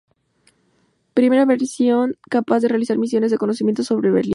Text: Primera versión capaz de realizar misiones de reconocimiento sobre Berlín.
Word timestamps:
Primera 1.13 1.45
versión 1.45 2.17
capaz 2.27 2.61
de 2.61 2.69
realizar 2.69 2.97
misiones 2.97 3.29
de 3.29 3.35
reconocimiento 3.35 3.83
sobre 3.83 4.09
Berlín. 4.09 4.29